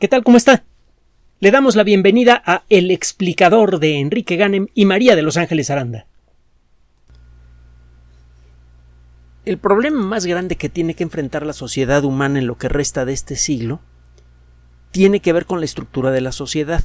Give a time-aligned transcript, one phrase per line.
[0.00, 0.24] ¿Qué tal?
[0.24, 0.64] ¿Cómo está?
[1.38, 5.70] Le damos la bienvenida a El explicador de Enrique Ganem y María de Los Ángeles
[5.70, 6.06] Aranda.
[9.44, 13.04] El problema más grande que tiene que enfrentar la sociedad humana en lo que resta
[13.04, 13.80] de este siglo
[14.90, 16.82] tiene que ver con la estructura de la sociedad.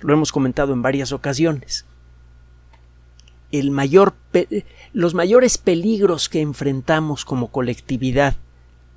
[0.00, 1.84] Lo hemos comentado en varias ocasiones.
[4.94, 8.36] Los mayores peligros que enfrentamos como colectividad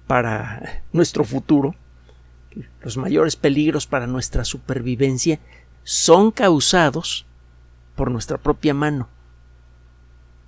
[0.08, 1.76] para nuestro futuro
[2.82, 5.40] los mayores peligros para nuestra supervivencia
[5.84, 7.26] son causados
[7.96, 9.10] por nuestra propia mano.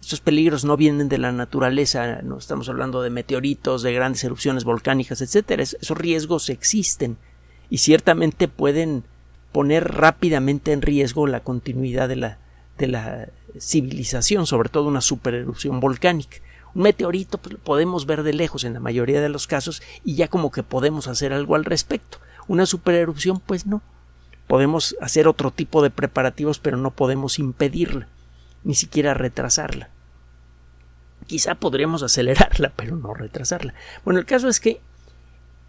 [0.02, 4.66] Estos peligros no vienen de la naturaleza, no estamos hablando de meteoritos, de grandes erupciones
[4.66, 5.64] volcánicas, etcétera.
[5.64, 7.18] Esos riesgos existen
[7.70, 9.06] y ciertamente pueden
[9.54, 12.38] poner rápidamente en riesgo la continuidad de la,
[12.78, 16.38] de la civilización, sobre todo una supererupción volcánica.
[16.76, 20.16] Un meteorito pues, lo podemos ver de lejos en la mayoría de los casos y
[20.16, 22.20] ya como que podemos hacer algo al respecto.
[22.48, 23.82] Una supererupción, pues no.
[24.48, 28.08] Podemos hacer otro tipo de preparativos, pero no podemos impedirla,
[28.64, 29.90] ni siquiera retrasarla.
[31.28, 33.74] Quizá podríamos acelerarla, pero no retrasarla.
[34.04, 34.82] Bueno, el caso es que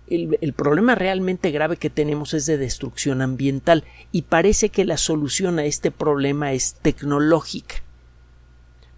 [0.08, 4.98] el, el, problema realmente grave que tenemos es de destrucción ambiental y parece que la
[4.98, 7.77] solución a este problema es tecnológica.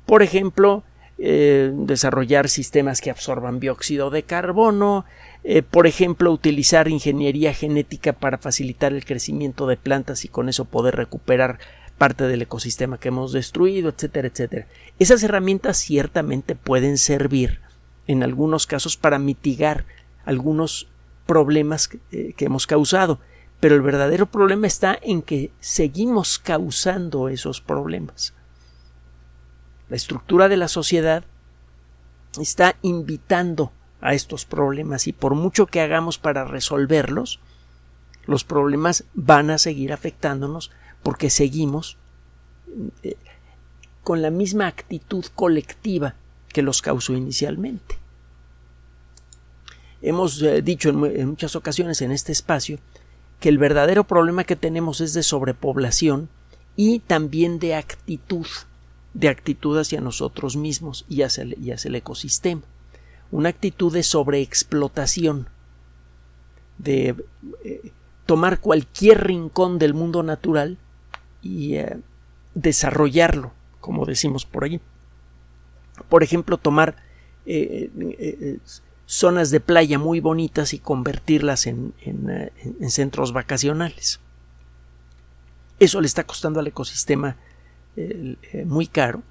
[0.04, 0.82] Por ejemplo,
[1.18, 5.06] eh, desarrollar sistemas que absorban dióxido de carbono,
[5.44, 10.66] eh, por ejemplo, utilizar ingeniería genética para facilitar el crecimiento de plantas y con eso
[10.66, 11.58] poder recuperar
[11.96, 14.66] parte del ecosistema que hemos destruido, etcétera, etcétera.
[14.98, 17.60] Esas herramientas ciertamente pueden servir
[18.06, 19.86] en algunos casos para mitigar
[20.24, 20.88] algunos
[21.26, 23.20] problemas eh, que hemos causado,
[23.58, 28.34] pero el verdadero problema está en que seguimos causando esos problemas.
[29.88, 31.24] La estructura de la sociedad
[32.40, 37.40] está invitando a estos problemas y por mucho que hagamos para resolverlos,
[38.26, 40.70] los problemas van a seguir afectándonos
[41.02, 41.96] porque seguimos
[43.02, 43.16] eh,
[44.02, 46.14] con la misma actitud colectiva
[46.48, 47.98] que los causó inicialmente.
[50.02, 52.78] Hemos eh, dicho en muchas ocasiones en este espacio
[53.40, 56.28] que el verdadero problema que tenemos es de sobrepoblación
[56.74, 58.46] y también de actitud
[59.16, 62.60] de actitud hacia nosotros mismos y hacia el, ecosistema.
[63.30, 65.48] Una actitud de sobreexplotación,
[66.76, 67.16] de
[67.64, 67.92] eh,
[68.26, 70.76] tomar cualquier rincón del mundo natural
[71.40, 71.98] y eh,
[72.54, 74.82] desarrollarlo, como decimos por allí.
[76.10, 76.96] Por ejemplo, tomar
[77.46, 78.58] eh,
[79.06, 81.94] zonas de playa muy bonitas y convertirlas en
[82.90, 84.20] centros vacacionales.
[85.78, 87.36] Eso le está costando al ecosistema
[87.96, 89.22] eh, muy caro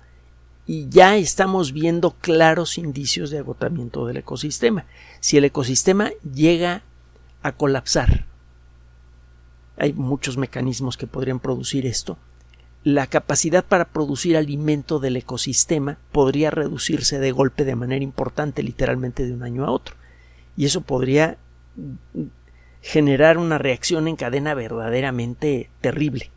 [0.66, 4.86] y ya estamos viendo claros indicios de agotamiento del ecosistema.
[5.20, 6.84] Si el ecosistema llega
[7.44, 8.26] a colapsar,
[9.78, 12.18] hay muchos mecanismos que podrían producir esto,
[12.84, 19.26] la capacidad para producir alimento del ecosistema podría reducirse de golpe de manera importante, literalmente
[19.26, 19.96] de un año a otro.
[20.56, 21.38] Y eso podría
[22.82, 26.32] generar una reacción en cadena verdaderamente terrible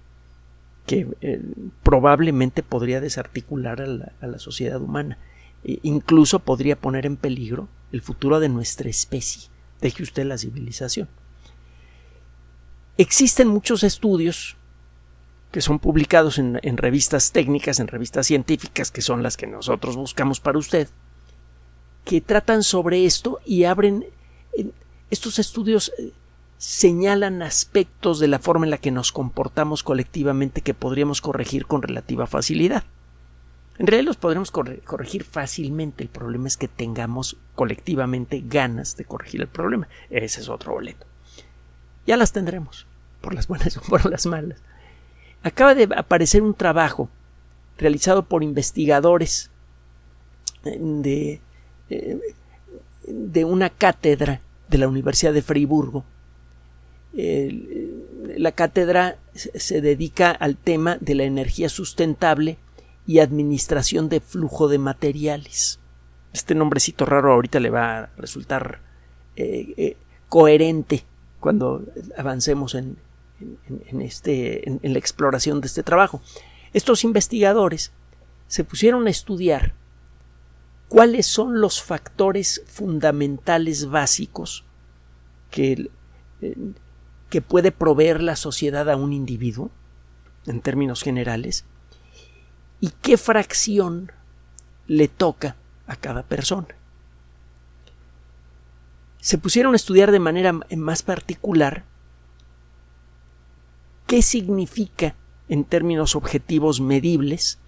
[0.88, 1.42] que eh,
[1.82, 5.18] probablemente podría desarticular a la, sociedad humana.
[5.62, 9.50] E incluso podría poner en peligro el futuro de nuestra especie.
[9.82, 11.06] Deje usted la civilización.
[12.96, 14.56] Existen muchos estudios
[15.52, 20.40] que son publicados en, revistas técnicas, en revistas científicas, que son las que nosotros buscamos
[20.40, 20.88] para usted,
[22.04, 24.06] que tratan sobre esto y abren
[25.10, 26.12] estos estudios eh,
[26.58, 31.82] señalan aspectos de la forma en la que nos comportamos colectivamente que podríamos corregir con
[31.82, 32.84] relativa facilidad.
[33.78, 36.02] En realidad los podremos corregir fácilmente.
[36.02, 39.86] El problema es que tengamos colectivamente ganas de corregir el problema.
[40.10, 41.06] Ese es otro boleto.
[42.04, 42.86] Ya las tendremos,
[43.20, 44.58] por las buenas o por las malas.
[45.44, 47.08] Acaba de aparecer un trabajo
[47.78, 49.52] realizado por investigadores
[50.64, 51.40] de,
[51.90, 52.18] eh,
[53.06, 55.42] de una cátedra de la Universidad de
[57.12, 57.98] Freiburgo
[58.36, 62.58] la cátedra se dedica al tema de la energía sustentable
[63.06, 65.80] y administración de flujo de materiales.
[66.32, 68.80] Este nombrecito raro ahorita le va a resultar
[69.36, 69.96] eh, eh,
[70.28, 71.04] coherente
[71.40, 71.84] cuando
[72.16, 72.98] avancemos en,
[74.00, 76.20] este, en la exploración de este trabajo.
[76.72, 77.92] Estos investigadores
[78.46, 79.74] se pusieron a estudiar
[80.88, 84.64] cuáles son los factores fundamentales básicos
[85.50, 85.90] que
[86.40, 86.56] eh,
[87.30, 89.70] que puede proveer la sociedad a un individuo,
[90.46, 91.64] en términos generales,
[92.80, 94.12] y qué fracción
[94.86, 96.68] le toca a cada persona.
[99.20, 101.84] Se pusieron a estudiar de manera más particular
[104.06, 105.16] qué significa
[105.48, 107.58] en términos objetivos medibles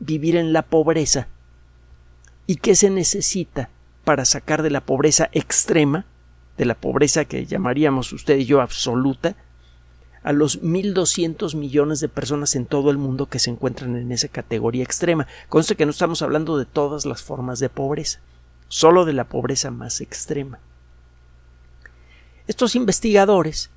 [0.00, 1.28] vivir en la pobreza
[2.46, 3.70] y qué se necesita
[4.04, 6.04] para sacar de la pobreza extrema,
[6.56, 9.36] de la pobreza que llamaríamos usted y yo absoluta,
[10.22, 14.28] a los 1.200 millones de personas en todo el mundo que se encuentran en esa
[14.28, 15.26] categoría extrema.
[15.48, 18.20] Conste que no estamos hablando de todas las formas de pobreza,
[18.68, 20.60] solo de la pobreza más extrema.
[22.46, 23.70] Estos investigadores,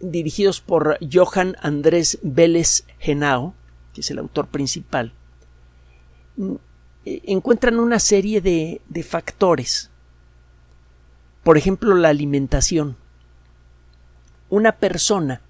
[0.00, 3.54] dirigidos por Johan Andrés Vélez Genao,
[3.94, 5.12] que es el autor principal,
[7.04, 9.90] eh, encuentran una serie de, de factores.
[11.48, 12.96] Por ejemplo, la alimentación.
[14.50, 15.40] Una persona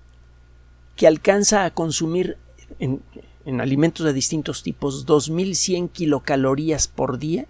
[0.94, 2.38] que alcanza a consumir
[2.78, 3.02] en,
[3.44, 7.46] en alimentos de distintos tipos 2.100 kilocalorías por día,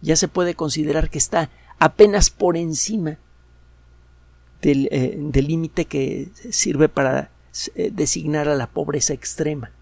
[0.00, 1.50] ya se puede considerar que está
[1.80, 3.18] apenas por encima
[4.62, 7.32] del eh, límite que sirve para
[7.74, 9.72] eh, designar a la pobreza extrema.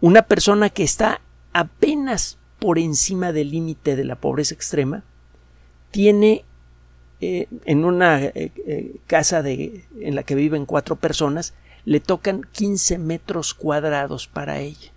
[0.00, 1.20] Una persona que está
[1.52, 5.04] apenas por encima del límite de la pobreza extrema
[5.90, 6.46] tiene
[7.22, 8.20] eh, en una
[9.06, 11.54] casa de, en la que viven cuatro personas
[11.84, 14.92] le tocan 15 metros cuadrados para ella.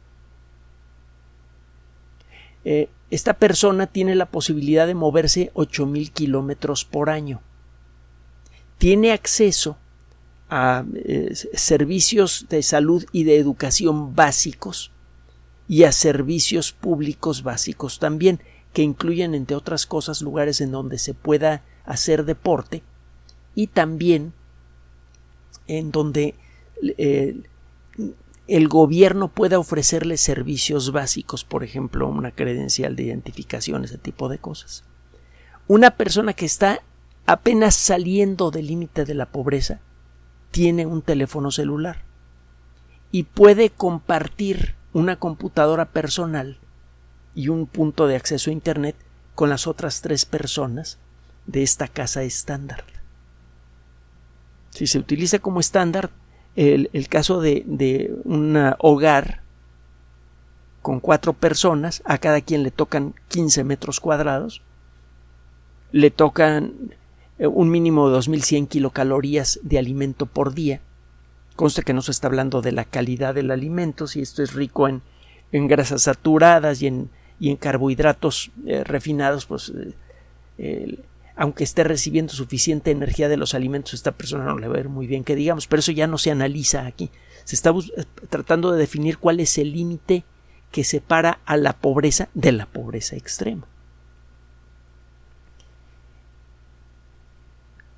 [3.10, 7.42] esta persona tiene la posibilidad de moverse 8.000 kilómetros por año.
[8.77, 9.77] Tiene acceso
[10.50, 14.92] a eh, servicios de salud y de educación básicos
[15.68, 18.39] y a servicios públicos básicos también,
[18.72, 22.84] que incluyen, entre otras cosas, lugares en donde se pueda hacer deporte
[23.54, 24.34] y también
[25.68, 26.36] en donde
[26.98, 27.36] eh,
[28.48, 34.38] el gobierno pueda ofrecerle servicios básicos, por ejemplo, una credencial de identificación, ese tipo de
[34.38, 34.84] cosas.
[35.68, 36.82] Una persona que está
[37.26, 39.80] apenas saliendo del límite de la pobreza
[40.52, 42.04] tiene un teléfono celular
[43.12, 46.60] y puede compartir una computadora personal
[47.34, 48.96] y un punto de acceso a Internet
[49.34, 51.00] con las otras tres personas
[51.48, 52.84] de esta casa estándar.
[54.72, 56.10] Si se utiliza como estándar,
[56.56, 59.42] el, caso de, de un hogar
[60.82, 64.62] con cuatro personas, a cada quien le tocan 15 metros cuadrados,
[65.92, 66.94] le tocan
[67.40, 70.82] eh, un mínimo de 2.100 kilocalorías de alimento por día.
[71.56, 74.88] Consta que no se está hablando de la calidad del alimento, si esto es rico
[74.88, 75.02] en,
[75.52, 77.10] en grasas saturadas y en,
[77.40, 79.72] y en carbohidratos eh, refinados, pues
[80.58, 81.00] eh,
[81.36, 84.90] aunque esté recibiendo suficiente energía de los alimentos, esta persona no le va a ver
[84.90, 87.12] muy bien que digamos, pero eso ya no se analiza aquí.
[87.44, 90.24] Se está eh, tratando de definir cuál es el límite
[90.72, 93.68] que separa a la pobreza de la pobreza extrema.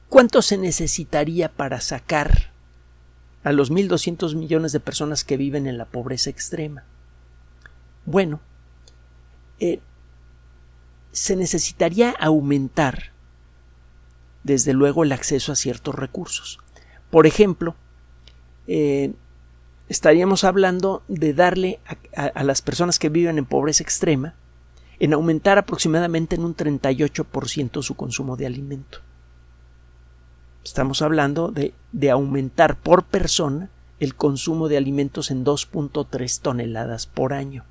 [0.10, 2.52] ¿Cuánto se necesitaría para sacar
[3.44, 6.86] a los 1.200 millones de personas que viven en la pobreza extrema?
[8.06, 8.40] Bueno,
[9.60, 9.80] eh,
[11.12, 13.12] se necesitaría aumentar
[14.48, 16.60] desde luego el acceso a ciertos recursos.
[17.12, 17.76] Por ejemplo,
[18.66, 19.14] eh,
[19.90, 21.80] estaríamos hablando de darle
[22.16, 24.36] a, las personas que viven en pobreza extrema
[25.00, 29.00] en aumentar aproximadamente en un 38% su consumo de alimento.
[30.64, 37.34] Estamos hablando de, de aumentar por persona el consumo de alimentos en 2.3 toneladas por
[37.34, 37.66] año.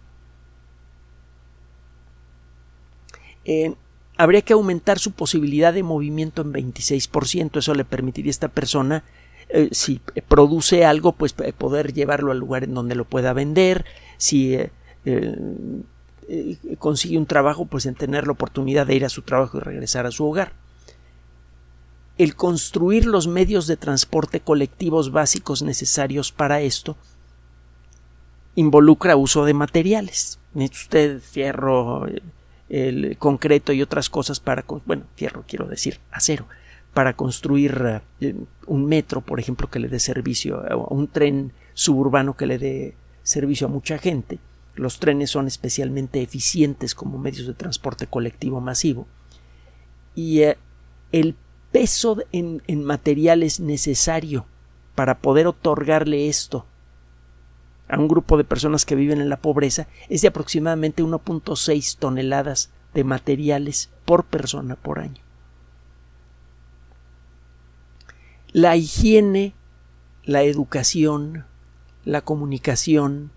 [4.16, 7.58] Habría que aumentar su posibilidad de movimiento en 26%.
[7.58, 9.04] Eso le permitiría a esta persona,
[9.48, 13.84] eh, si produce algo, pues poder llevarlo al lugar en donde lo pueda vender.
[14.16, 14.70] Si eh,
[15.04, 19.60] eh, consigue un trabajo, pues en tener la oportunidad de ir a su trabajo y
[19.60, 20.52] regresar a su hogar.
[22.18, 26.96] El construir los medios de transporte colectivos básicos necesarios para esto
[28.54, 30.38] involucra uso de materiales.
[30.54, 32.06] Usted fierro,
[32.68, 36.46] el concreto y otras cosas para, bueno, fierro quiero decir, acero,
[36.94, 38.34] para construir eh,
[38.66, 42.94] un metro, por ejemplo, que le dé servicio, o un tren suburbano que le dé
[43.22, 44.38] servicio a mucha gente.
[44.74, 49.06] Los trenes son especialmente eficientes como medios de transporte colectivo masivo.
[50.14, 50.56] Y eh,
[51.12, 51.34] el
[51.72, 54.46] peso en, en materiales necesario
[54.94, 56.66] para poder otorgarle esto
[57.88, 62.70] a un grupo de personas que viven en la pobreza es de aproximadamente 1.6 toneladas
[62.94, 65.22] de materiales por persona por año.
[68.52, 69.54] La higiene,
[70.24, 71.44] la educación,
[72.04, 73.30] la comunicación,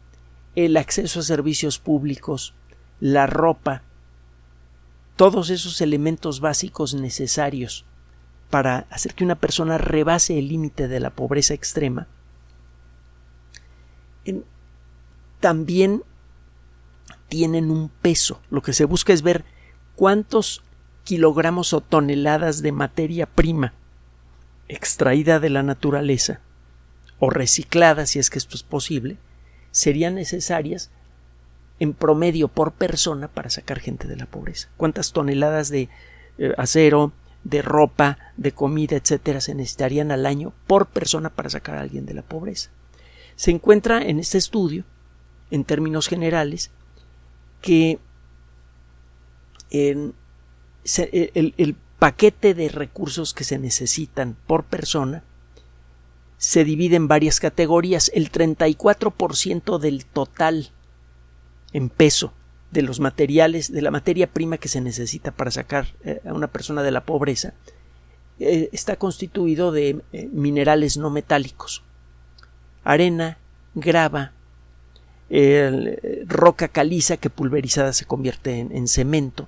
[0.56, 2.54] el acceso a servicios públicos,
[3.00, 3.84] la ropa,
[5.16, 7.86] todos esos elementos básicos necesarios
[8.50, 12.08] para hacer que una persona rebase el límite de la pobreza extrema,
[15.40, 16.04] también
[17.28, 18.42] tienen un peso.
[18.50, 19.46] Lo que se busca es ver
[19.96, 20.64] cuántos
[21.04, 23.74] kilogramos o toneladas de materia prima
[24.68, 26.40] extraída de la naturaleza
[27.20, 29.18] o reciclada, si es que esto es posible,
[29.72, 30.90] serían necesarias
[31.80, 34.70] en promedio por persona para sacar gente de la pobreza.
[34.78, 35.90] ¿Cuántas toneladas de
[36.38, 37.12] eh, acero,
[37.44, 42.06] de ropa, de comida, etcétera, se necesitarían al año por persona para sacar a alguien
[42.06, 42.70] de la pobreza?
[43.40, 44.84] Se encuentra en este estudio,
[45.50, 46.72] en términos generales,
[47.62, 47.98] que
[49.70, 50.14] el,
[50.84, 55.24] el paquete de recursos que se necesitan por persona
[56.38, 58.12] se divide en varias categorías.
[58.14, 60.72] El 34% del total
[61.72, 62.34] en peso
[62.72, 66.48] de los materiales, de la materia prima que se necesita para sacar eh, a una
[66.48, 67.54] persona de la pobreza,
[68.38, 71.84] eh, está constituido de eh, minerales no metálicos.
[72.90, 73.38] Arena,
[73.76, 74.32] grava,
[76.26, 79.48] roca caliza que pulverizada se convierte en, cemento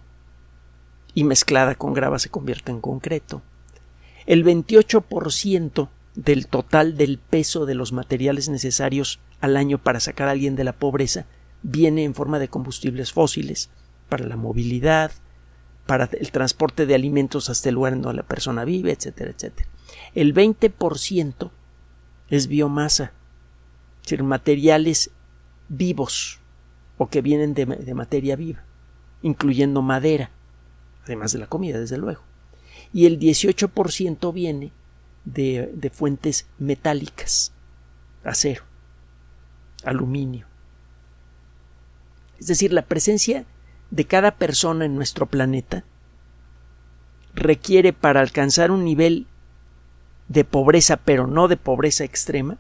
[1.16, 3.42] y mezclada con grava se convierte en concreto.
[4.28, 10.32] El 28% del total del peso de los materiales necesarios al año para sacar a
[10.32, 11.26] alguien de la pobreza
[11.64, 13.72] viene en forma de combustibles fósiles
[14.08, 15.12] para la movilidad,
[15.88, 19.68] para el transporte de alimentos hasta el lugar en donde la persona vive, etcétera, etcétera.
[20.14, 21.50] El 20%
[22.30, 23.14] es biomasa,
[24.12, 25.12] decir, materiales
[25.70, 26.40] vivos
[26.98, 28.64] o que vienen de, de materia viva,
[29.22, 30.30] incluyendo madera,
[31.04, 32.22] además de la comida, desde luego.
[32.94, 34.72] Y el 18% viene
[35.26, 37.52] de, fuentes metálicas,
[38.24, 38.64] acero,
[39.84, 40.46] aluminio.
[42.40, 43.46] Es decir, la presencia
[43.92, 45.84] de cada persona en nuestro planeta
[47.34, 49.28] requiere para alcanzar un nivel
[50.28, 52.58] de pobreza, pero no de pobreza extrema,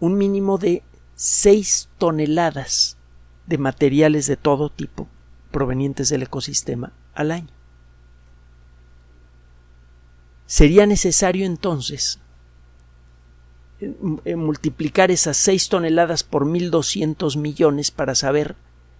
[0.00, 0.82] un mínimo de
[1.14, 2.96] 6 toneladas
[3.46, 5.08] de materiales de todo tipo
[5.50, 7.48] provenientes del ecosistema al año.
[10.46, 12.18] Sería necesario entonces
[13.80, 18.56] eh, eh, multiplicar esas 6 toneladas por 1.200 millones para saber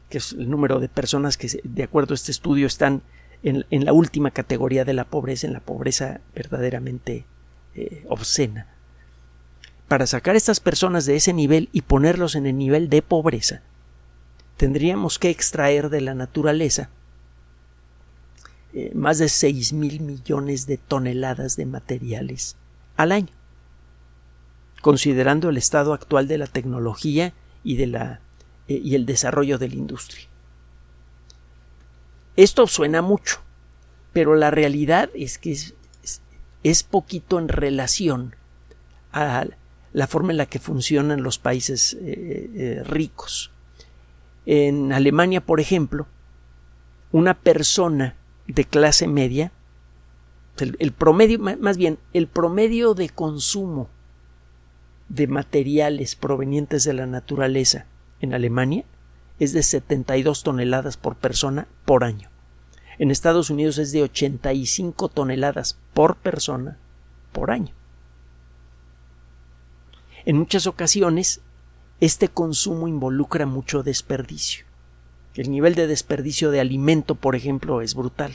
[0.08, 3.02] que es el número de personas que, de acuerdo a este estudio, están
[3.42, 7.24] en, la última categoría de la pobreza, en la pobreza verdaderamente
[7.74, 8.66] eh, obscena.
[9.90, 13.60] Para sacar a estas personas de ese nivel y ponerlos en el nivel de pobreza,
[14.56, 16.90] tendríamos que extraer de la naturaleza
[18.72, 22.54] eh, más de 6 mil millones de toneladas de materiales
[22.96, 23.32] al año,
[24.80, 27.32] considerando el estado actual de la tecnología
[27.64, 28.20] y, de la,
[28.68, 30.28] eh, y el desarrollo de la industria.
[32.36, 33.40] Esto suena mucho,
[34.12, 35.58] pero la realidad es que
[36.62, 38.36] es, poquito en relación
[39.10, 39.46] a
[39.92, 43.50] la forma en la que funcionan los países eh, ricos.
[44.46, 46.06] En Alemania, por ejemplo,
[47.12, 48.16] una persona
[48.46, 49.52] de clase media,
[50.78, 53.88] el, promedio, más bien, el promedio de consumo
[55.08, 57.86] de materiales provenientes de la naturaleza
[58.20, 58.84] en Alemania
[59.38, 62.28] es de 72 toneladas por persona por año.
[62.98, 66.76] En Estados Unidos es de 85 toneladas por persona
[67.32, 67.74] por año.
[70.24, 71.40] En muchas ocasiones,
[72.00, 74.64] este consumo involucra mucho desperdicio.
[75.34, 78.32] El nivel de desperdicio de alimento, por ejemplo, es brutal.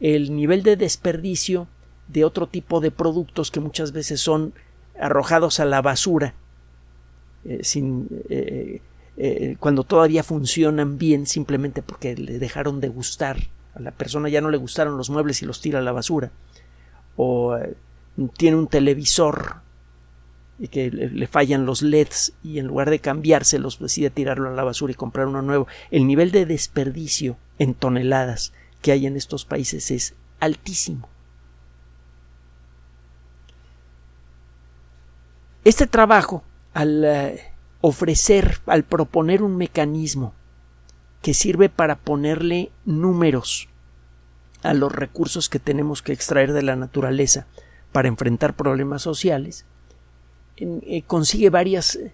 [0.00, 1.68] El nivel de desperdicio
[2.08, 4.54] de otro tipo de productos que muchas veces son
[4.98, 6.34] arrojados a la basura
[7.44, 8.80] eh, sin, eh,
[9.16, 13.38] eh, cuando todavía funcionan bien simplemente porque le dejaron de gustar
[13.74, 16.30] a la persona ya no le gustaron los muebles y los tira a la basura
[17.16, 17.56] o
[18.36, 19.63] tiene un televisor
[20.58, 24.64] y que le, fallan los LEDs y en lugar de cambiárselos decide tirarlo a la
[24.64, 25.66] basura y comprar uno nuevo.
[25.90, 31.08] El nivel de desperdicio en toneladas que hay en estos países es altísimo.
[35.64, 36.44] Este trabajo,
[36.74, 40.34] al eh, ofrecer, al proponer un mecanismo
[41.22, 43.68] que sirve para ponerle números
[44.62, 47.46] a los recursos que tenemos que extraer de la naturaleza
[47.92, 49.64] para enfrentar problemas sociales,
[50.56, 52.12] eh, consigue varias eh,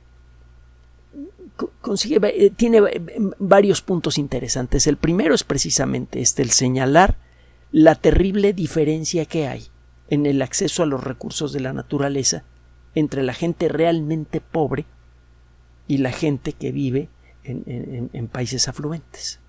[1.80, 2.80] consigue, eh, tiene
[3.38, 4.86] varios puntos interesantes.
[4.86, 7.18] El primero es precisamente este, el señalar
[7.70, 9.66] la terrible diferencia que hay
[10.08, 12.44] en el acceso a los recursos de la naturaleza
[12.94, 14.86] entre la gente realmente pobre
[15.86, 17.08] y la gente que vive
[17.44, 19.40] en países afluentes.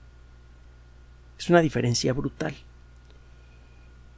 [1.38, 2.56] Es una diferencia brutal.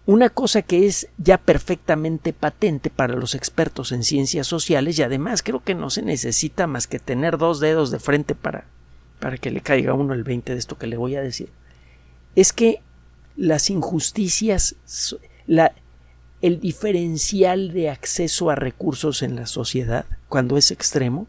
[0.06, 5.44] Una cosa que es ya perfectamente patente para los expertos en ciencias sociales y además
[5.44, 8.66] creo que no se necesita más que tener dos dedos de frente para,
[9.20, 11.50] para que le caiga uno el 20 de esto que le voy a decir,
[12.36, 12.82] es que
[13.38, 14.76] las injusticias,
[15.48, 15.74] la,
[16.42, 21.28] el diferencial de acceso a recursos en la sociedad, cuando es extremo,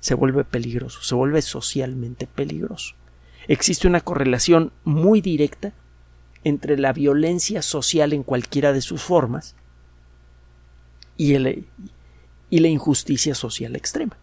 [0.00, 2.94] se vuelve peligroso, se vuelve socialmente peligroso.
[3.48, 5.72] Existe una correlación muy directa
[6.44, 9.54] entre la violencia social en cualquiera de sus formas
[11.16, 14.16] y, la injusticia social extrema.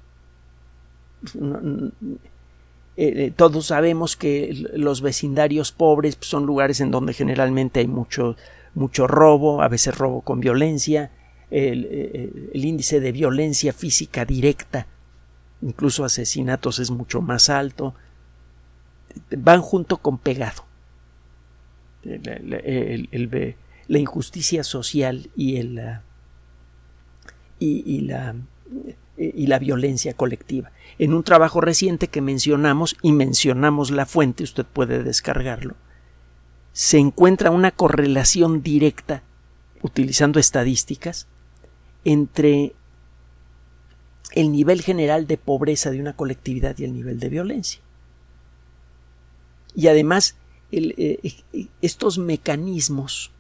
[2.98, 8.36] Eh, todos sabemos que los vecindarios pobres son lugares en donde generalmente hay mucho,
[8.76, 11.12] mucho robo, a veces robo con violencia,
[11.50, 14.86] el, eh, el, índice de violencia física directa,
[15.62, 17.96] incluso asesinatos es mucho más alto,
[19.32, 20.69] van junto con pegado
[22.04, 26.00] la, injusticia social y, el,
[27.60, 28.36] y, la,
[29.18, 30.72] y la violencia colectiva.
[30.98, 35.76] En un trabajo reciente que mencionamos y mencionamos la fuente, usted puede descargarlo,
[36.74, 39.24] se encuentra una correlación directa,
[39.82, 41.28] utilizando estadísticas,
[42.06, 42.74] entre
[44.32, 47.82] el nivel general de pobreza de una colectividad y el nivel de violencia.
[49.76, 50.36] Y además
[50.72, 51.20] eh,
[51.54, 53.32] eh, estos mecanismos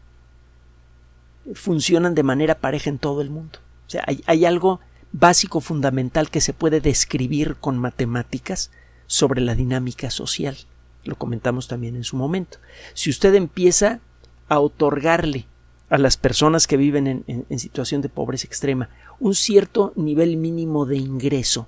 [1.53, 3.59] funcionan de manera pareja en todo el mundo.
[3.87, 4.79] O sea, hay, algo
[5.11, 8.71] básico, fundamental que se puede describir con matemáticas
[9.07, 10.57] sobre la dinámica social.
[11.05, 12.59] Lo comentamos también en su momento.
[12.93, 13.99] Si usted empieza
[14.47, 15.47] a otorgarle
[15.89, 20.85] a las personas que viven en, en, situación de pobreza extrema un cierto nivel mínimo
[20.85, 21.67] de ingreso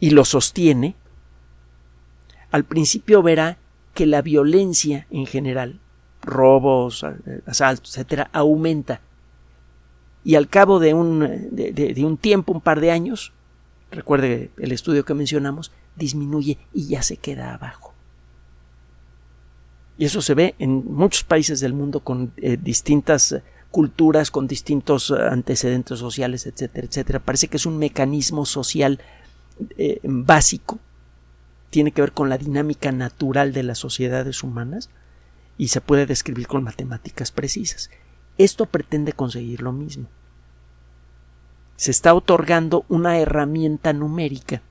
[0.00, 0.96] y lo sostiene,
[2.54, 3.58] al principio verá
[3.94, 5.80] que la violencia en general,
[6.22, 7.04] robos,
[7.46, 9.00] asaltos, etcétera, aumenta.
[10.22, 11.18] Y al cabo de un,
[11.50, 13.32] de, un tiempo, un par de años,
[13.90, 17.92] recuerde el estudio que mencionamos, disminuye y ya se queda abajo.
[19.98, 23.34] Y eso se ve en muchos países del mundo con eh, distintas
[23.72, 27.18] culturas, con distintos antecedentes sociales, etcétera, etcétera.
[27.18, 29.00] Parece que es un mecanismo social
[29.76, 30.78] eh, básico
[31.74, 34.90] tiene que ver con la dinámica natural de las sociedades humanas
[35.58, 37.90] y se puede describir con matemáticas precisas.
[38.38, 40.06] Esto pretende conseguir lo mismo.
[41.74, 44.62] Se está otorgando una herramienta numérica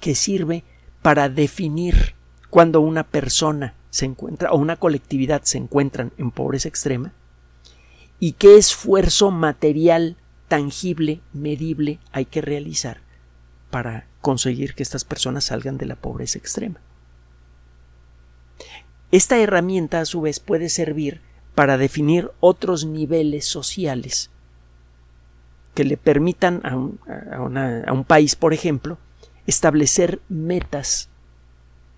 [0.00, 0.64] que sirve
[1.02, 2.14] para definir
[2.48, 7.12] cuando una persona se encuentra o una colectividad se encuentran en pobreza extrema
[8.18, 10.16] y qué esfuerzo material
[10.48, 13.02] tangible, medible hay que realizar
[13.68, 16.80] para conseguir que estas personas salgan de la pobreza extrema.
[19.10, 21.22] Esta herramienta a su vez puede servir
[21.54, 24.28] para definir otros niveles sociales
[25.72, 28.98] que le permitan a un, país, por ejemplo,
[29.46, 31.08] establecer metas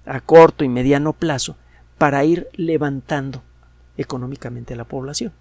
[0.07, 1.57] a corto y mediano plazo
[1.99, 3.43] para ir levantando
[3.97, 5.33] económicamente a la población,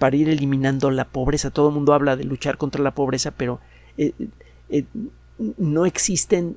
[0.00, 1.52] para ir eliminando la pobreza.
[1.52, 3.60] Todo el mundo habla de luchar contra la pobreza, pero
[3.96, 4.14] eh,
[4.68, 4.84] eh,
[5.38, 6.56] no existen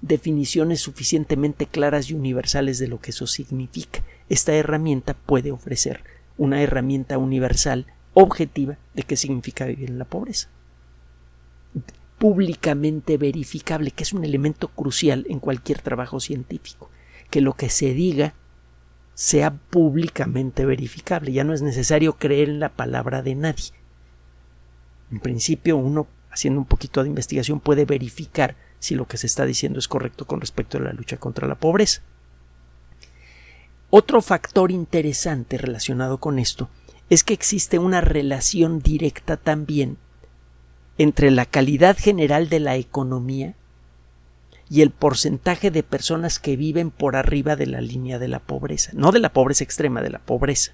[0.00, 4.04] definiciones suficientemente claras y universales de lo que eso significa.
[4.28, 6.02] Esta herramienta puede ofrecer
[6.38, 10.48] una herramienta universal, objetiva, de qué significa vivir en la pobreza.
[12.18, 16.90] Públicamente verificable, que es un elemento crucial en cualquier trabajo científico,
[17.30, 18.34] que lo que se diga
[19.14, 21.32] sea públicamente verificable.
[21.32, 23.72] Ya no es necesario creer en la palabra de nadie.
[25.10, 26.06] En principio uno
[26.36, 30.26] haciendo un poquito de investigación puede verificar si lo que se está diciendo es correcto
[30.26, 32.02] con respecto a la lucha contra la pobreza.
[33.88, 36.68] Otro factor interesante relacionado con esto
[37.08, 39.96] es que existe una relación directa también
[40.98, 43.54] entre la calidad general de la economía
[44.68, 48.90] y el porcentaje de personas que viven por arriba de la línea de la pobreza,
[48.94, 50.72] no de la pobreza extrema, de la pobreza.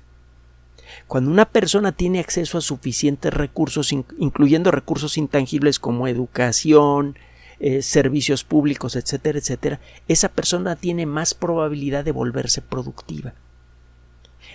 [1.07, 7.17] Cuando una persona tiene acceso a suficientes recursos, incluyendo recursos intangibles como educación,
[7.61, 13.35] eh, servicios públicos, etcétera, etcétera, esa persona tiene más probabilidad de volverse productiva.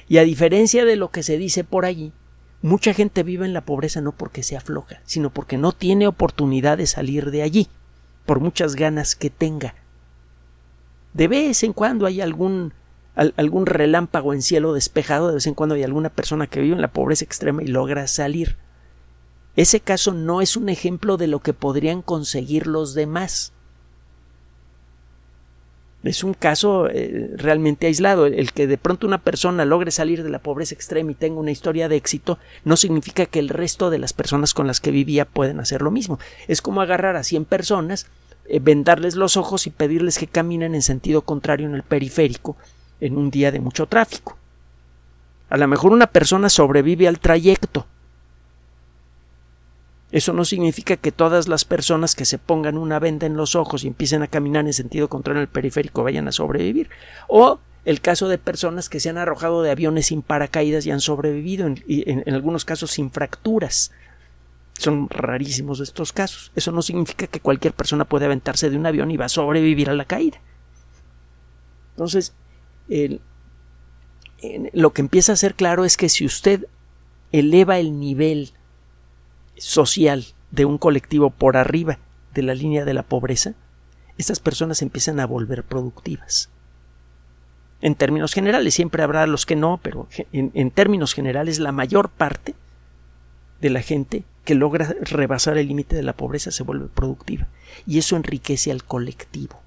[0.09, 2.11] Y a diferencia de lo que se dice por allí,
[2.61, 6.77] mucha gente vive en la pobreza no porque sea floja, sino porque no tiene oportunidad
[6.77, 7.67] de salir de allí,
[8.25, 9.75] por muchas ganas que tenga.
[11.13, 12.73] De vez en cuando hay algún
[13.17, 16.81] algún relámpago en cielo despejado, de vez en cuando hay alguna persona que vive en
[16.81, 18.57] la pobreza extrema y logra salir.
[19.55, 23.53] Ese caso no es un ejemplo de lo que podrían conseguir los demás.
[26.03, 28.27] Es un caso eh, realmente aislado.
[28.27, 31.51] El que de pronto una persona logre salir de la pobreza extrema y tenga una
[31.51, 35.25] historia de éxito no significa que el resto de las personas con las que vivía
[35.25, 36.19] pueden hacer lo mismo.
[36.47, 38.05] Es como agarrar a 100 personas,
[38.47, 42.55] eh, vendarles los ojos y pedirles que caminen en sentido contrario en el periférico
[42.99, 44.37] en un día de mucho tráfico.
[45.49, 47.85] A lo mejor una persona sobrevive al trayecto,
[50.11, 53.83] eso no significa que todas las personas que se pongan una venda en los ojos
[53.83, 56.89] y empiecen a caminar en sentido contrario el periférico vayan a sobrevivir.
[57.27, 61.01] O el caso de personas que se han arrojado de aviones sin paracaídas y han
[61.01, 63.91] sobrevivido, en, en, algunos casos sin fracturas.
[64.77, 66.51] Son rarísimos estos casos.
[66.55, 69.89] Eso no significa que cualquier persona puede aventarse de un avión y va a sobrevivir
[69.89, 70.39] a la caída.
[71.91, 72.33] Entonces,
[74.73, 76.65] lo que empieza a ser claro es que si usted
[77.31, 78.51] eleva el nivel
[79.57, 81.99] social de un colectivo por arriba
[82.33, 83.53] de la línea de la pobreza,
[84.17, 86.49] estas personas empiezan a volver productivas.
[87.81, 92.09] En términos generales, siempre habrá los que no, pero en, en, términos generales, la mayor
[92.09, 92.55] parte
[93.61, 97.47] de la gente que logra rebasar el límite de la pobreza se vuelve productiva.
[97.85, 99.59] Y eso enriquece al colectivo.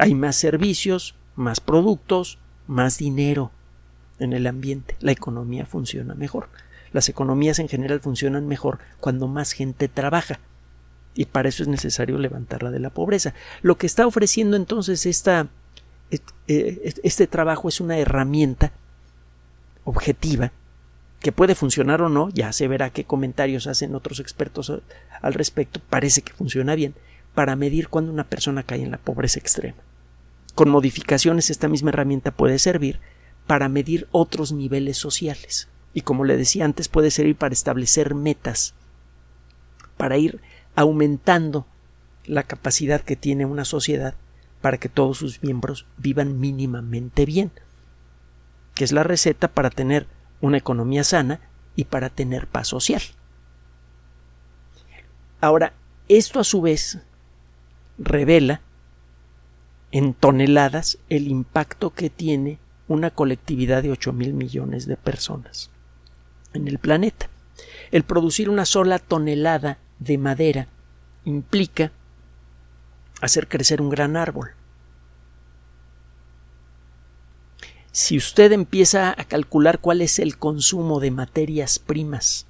[0.00, 3.50] Hay más servicios, más productos, más dinero
[4.18, 4.96] en el ambiente.
[5.00, 6.48] La economía funciona mejor.
[6.94, 10.40] Las economías en general funcionan mejor cuando más gente trabaja.
[11.14, 13.34] Y para eso es necesario levantarla de la pobreza.
[13.60, 18.72] Lo que está ofreciendo entonces eh, este trabajo es una herramienta
[19.84, 20.50] objetiva
[21.20, 24.72] que puede funcionar o no, ya se verá qué comentarios hacen otros expertos
[25.20, 26.94] al respecto, parece que funciona bien,
[27.34, 29.76] para medir cuando una persona cae en la pobreza extrema.
[30.60, 33.00] Con modificaciones esta misma herramienta puede servir
[33.46, 38.74] para medir otros niveles sociales y como le decía antes puede servir para establecer metas,
[39.96, 40.42] para ir
[40.76, 41.66] aumentando
[42.26, 44.12] la capacidad que tiene una sociedad
[44.60, 47.52] para que todos sus miembros vivan mínimamente bien,
[48.74, 50.08] que es la receta para tener
[50.42, 51.40] una economía sana
[51.74, 53.00] y para tener paz social.
[55.40, 55.72] Ahora,
[56.10, 56.98] esto a su vez
[57.96, 58.60] revela
[59.92, 65.70] en toneladas el impacto que tiene una colectividad de 8 mil millones de personas
[66.52, 67.28] en el planeta.
[67.90, 70.68] El producir una sola tonelada de madera
[71.24, 71.92] implica
[73.20, 74.52] hacer crecer un gran árbol.
[77.92, 82.46] Si usted empieza a calcular cuál es el consumo de materias primas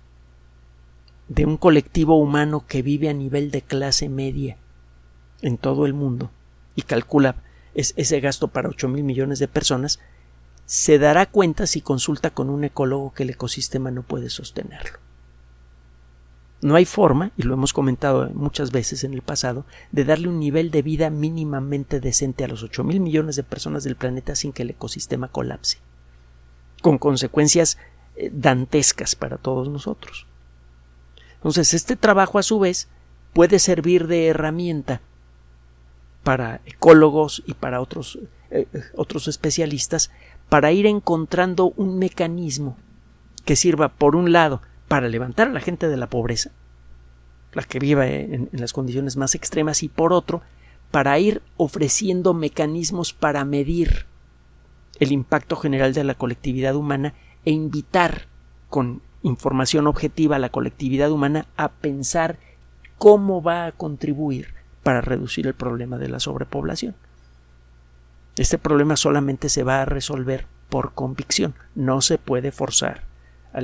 [1.29, 4.59] de un colectivo humano que vive a nivel de clase media
[5.40, 6.31] en todo el mundo
[6.74, 7.37] y calcula
[7.74, 10.00] ese gasto para 8 mil millones de personas,
[10.66, 14.98] se dará cuenta si consulta con un ecólogo que el ecosistema no puede sostenerlo.
[16.62, 20.38] No hay forma, y lo hemos comentado muchas veces en el pasado, de darle un
[20.38, 24.52] nivel de vida mínimamente decente a los 8 mil millones de personas del planeta sin
[24.52, 25.78] que el ecosistema colapse,
[26.83, 27.78] con consecuencias
[28.16, 30.26] eh, dantescas para todos nosotros.
[31.37, 32.88] Entonces, este trabajo a su vez
[33.33, 35.00] puede servir de herramienta
[36.22, 38.18] para ecólogos y para otros,
[38.50, 40.11] eh, eh, otros especialistas
[40.48, 42.76] para ir encontrando un mecanismo
[43.44, 46.50] que sirva, por un lado, para levantar a la gente de la pobreza,
[47.52, 50.42] la que viva en, las condiciones más extremas, y por otro,
[50.90, 54.06] para ir ofreciendo mecanismos para medir
[54.98, 58.26] el impacto general de la colectividad humana e invitar
[58.68, 62.38] con información objetiva a la colectividad humana a pensar
[62.98, 66.95] cómo va a contribuir para reducir el problema de la sobrepoblación.
[68.37, 71.55] Este problema solamente se va a resolver por convicción.
[71.75, 73.03] No se puede forzar
[73.53, 73.61] a,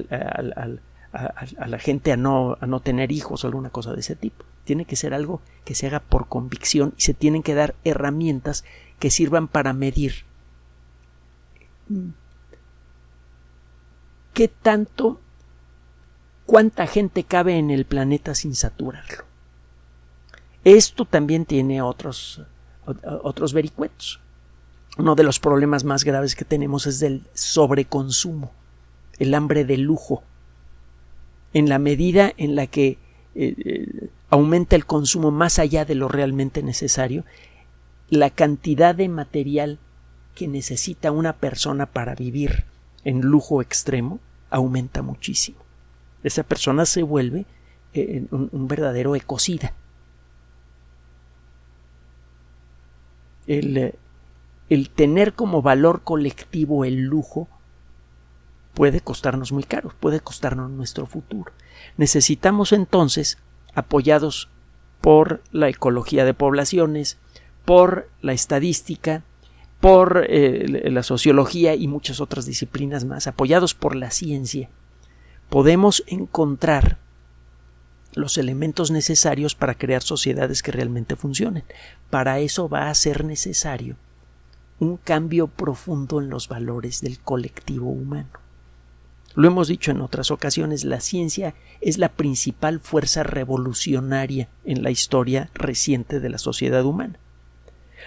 [1.67, 4.45] la gente a no, tener hijos o alguna cosa de ese tipo.
[4.65, 8.65] Tiene que ser algo que se haga por convicción y se tienen que dar herramientas
[8.99, 10.25] que sirvan para medir
[14.35, 15.21] qué tanto,
[16.45, 19.26] cuánta gente cabe en el planeta sin saturarlo.
[20.67, 22.43] Esto también tiene otros,
[23.23, 24.19] otros vericuetos.
[24.99, 28.51] Uno de los problemas más graves que tenemos es del sobreconsumo,
[29.21, 30.25] el hambre de lujo.
[31.53, 32.99] En la medida en la que
[33.37, 37.25] eh, eh, aumenta el consumo más allá de lo realmente necesario,
[38.11, 39.79] la cantidad de material
[40.35, 42.65] que necesita una persona para vivir
[43.05, 44.19] en lujo extremo
[44.51, 45.59] aumenta muchísimo.
[46.25, 47.47] Esa persona se vuelve
[47.95, 49.73] eh, un, un, verdadero ecocida.
[53.47, 53.95] El,
[54.69, 57.49] el tener como valor colectivo el lujo
[58.75, 61.53] puede costarnos muy caro, puede costarnos nuestro futuro.
[61.97, 63.39] Necesitamos entonces,
[63.75, 64.51] apoyados
[65.01, 67.19] por la ecología de poblaciones,
[67.65, 69.23] por la estadística,
[69.81, 74.69] por eh, la sociología y muchas otras disciplinas más, apoyados por la ciencia,
[75.49, 76.99] podemos encontrar
[78.17, 81.65] los elementos necesarios para crear sociedades que realmente funcionen.
[82.11, 83.97] Para eso va a ser necesario
[84.79, 88.29] un cambio profundo en los valores del colectivo humano.
[89.35, 94.91] Lo hemos dicho en otras ocasiones, la ciencia es la principal fuerza revolucionaria en la
[94.91, 97.19] historia reciente de la sociedad humana.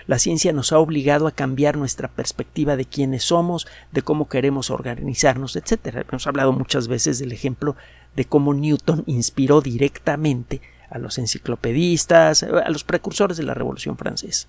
[0.08, 4.72] La ciencia nos ha obligado a cambiar nuestra perspectiva de quiénes somos, de cómo queremos
[4.72, 6.04] organizarnos, etc.
[6.10, 7.76] Hemos hablado muchas veces del ejemplo
[8.16, 14.48] de cómo Newton inspiró directamente a los enciclopedistas, a los precursores de la Revolución Francesa.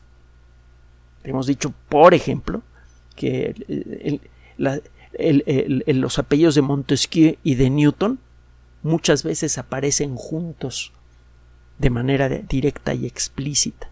[1.23, 2.63] Hemos dicho, por ejemplo,
[3.15, 4.21] que
[4.57, 8.19] los apellidos de Montesquieu y de Newton
[8.83, 10.93] muchas veces aparecen juntos
[11.79, 13.91] de manera directa y explícita.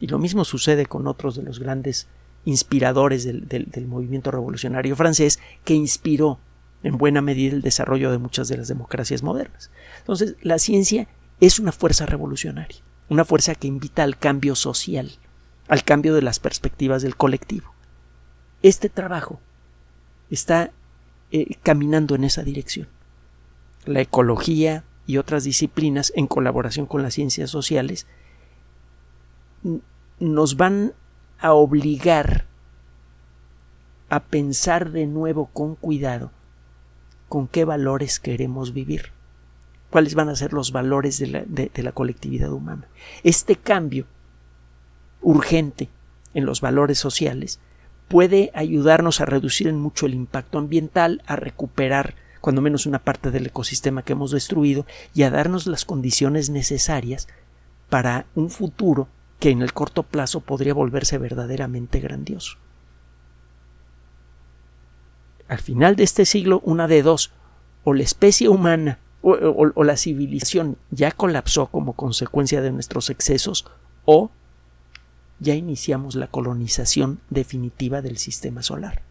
[0.00, 2.08] Y lo mismo sucede con otros de los grandes
[2.44, 6.38] inspiradores del, movimiento revolucionario francés que inspiró
[6.82, 9.70] en buena medida el desarrollo de muchas de las democracias modernas.
[9.98, 11.08] Entonces, la ciencia
[11.40, 15.10] es una fuerza revolucionaria, una fuerza que invita al cambio social,
[15.68, 17.74] al cambio de las perspectivas del colectivo.
[18.62, 19.40] Este trabajo
[20.30, 20.70] está
[21.30, 22.88] eh, caminando en esa dirección.
[23.84, 28.06] La ecología y otras disciplinas, en colaboración con las ciencias sociales,
[30.18, 30.94] nos van
[31.38, 32.46] a obligar
[34.08, 36.30] a pensar de nuevo con cuidado
[37.30, 39.12] con qué valores queremos vivir,
[39.88, 42.88] cuáles van a ser los valores de la, de la colectividad humana.
[43.22, 44.04] Este cambio
[45.22, 45.88] urgente
[46.34, 47.60] en los valores sociales
[48.08, 53.30] puede ayudarnos a reducir en mucho el impacto ambiental, a recuperar cuando menos una parte
[53.30, 57.28] del ecosistema que hemos destruido y a darnos las condiciones necesarias
[57.88, 59.06] para un futuro
[59.38, 62.58] que en el corto plazo podría volverse verdaderamente grandioso.
[65.50, 67.32] Al final de este siglo, una de dos,
[67.82, 73.66] o la especie humana o, la civilización ya colapsó como consecuencia de nuestros excesos,
[74.04, 74.30] o
[75.40, 79.02] ya iniciamos la colonización definitiva del sistema solar.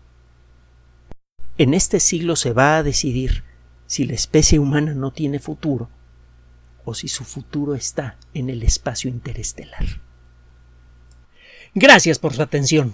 [1.58, 3.43] En este siglo se va a decidir
[3.86, 5.89] si la especie humana no tiene futuro
[6.86, 9.84] o si su futuro está en el espacio interestelar.
[11.75, 12.93] Gracias por su atención.